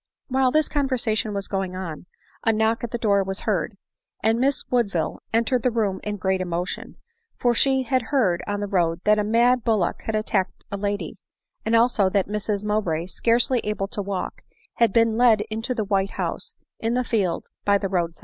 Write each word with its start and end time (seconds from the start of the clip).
While 0.29 0.49
this, 0.49 0.67
conversation 0.67 1.31
was 1.31 1.47
going 1.47 1.75
on, 1.75 2.07
a 2.43 2.51
knock 2.51 2.83
at 2.83 2.89
the 2.89 2.97
door 2.97 3.23
was 3.23 3.41
heard, 3.41 3.77
and 4.23 4.39
Miss 4.39 4.63
Woodville 4.71 5.19
entered 5.31 5.61
the 5.61 5.69
room 5.69 5.99
in 6.03 6.17
great 6.17 6.41
emotion; 6.41 6.95
for 7.37 7.53
she 7.53 7.83
had 7.83 8.01
heard, 8.01 8.41
on 8.47 8.61
the 8.61 8.67
road, 8.67 9.01
that 9.03 9.19
a 9.19 9.23
mad 9.23 9.63
bullock 9.63 10.01
had 10.05 10.15
attacked 10.15 10.63
a 10.71 10.75
lady; 10.77 11.17
and 11.63 11.75
also 11.75 12.09
that 12.09 12.27
Mrs 12.27 12.65
Mowbray, 12.65 13.05
scarcely 13.05 13.59
able 13.63 13.87
to 13.89 14.01
walk, 14.01 14.41
had 14.77 14.91
been 14.91 15.17
led 15.17 15.41
into 15.51 15.75
the 15.75 15.85
white 15.85 16.09
house 16.17 16.55
in 16.79 16.95
the 16.95 17.03
field 17.03 17.45
by 17.63 17.77
the 17.77 17.87
road 17.87 18.15
side. 18.15 18.19